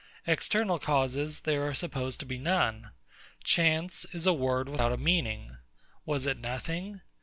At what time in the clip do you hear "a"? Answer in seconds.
4.25-4.33, 4.91-4.97